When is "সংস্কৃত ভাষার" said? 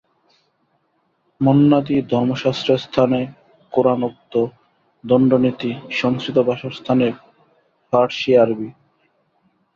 5.91-6.73